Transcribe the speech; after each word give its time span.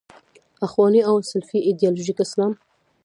اخواني 0.65 1.01
او 1.09 1.15
سلفي 1.31 1.57
ایدیالوژیک 1.67 2.17
اسلام. 2.25 2.53